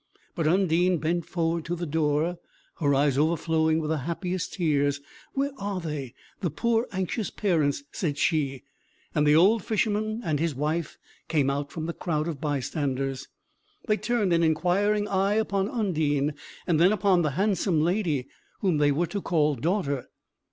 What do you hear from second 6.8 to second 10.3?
anxious parents?" said she; and the old Fisherman